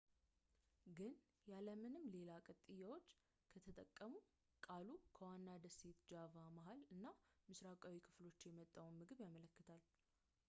ግን 0.97 1.11
ያለምንም 1.49 2.05
ሌላ 2.13 2.29
ቅጥያዎች 2.47 3.09
ከተጠቀሙ 3.51 4.13
ቃሉ 4.67 4.87
ከዋና 5.17 5.47
ደሴት 5.65 5.99
ጃቫ 6.13 6.33
መሃል 6.57 6.81
እና 6.95 7.05
ምስራቃዊ 7.51 7.99
ክፍሎች 8.07 8.39
የመጣውን 8.49 8.97
ምግብ 9.01 9.21
ያመለክታል 9.27 9.83